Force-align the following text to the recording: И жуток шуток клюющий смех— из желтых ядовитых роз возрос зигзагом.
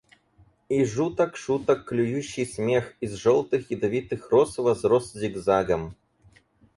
И 0.67 0.83
жуток 0.83 1.35
шуток 1.37 1.85
клюющий 1.85 2.47
смех— 2.47 2.95
из 3.01 3.13
желтых 3.13 3.69
ядовитых 3.69 4.31
роз 4.31 4.57
возрос 4.57 5.13
зигзагом. 5.13 5.95